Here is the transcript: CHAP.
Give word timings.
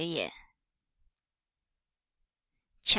CHAP. 0.01 0.31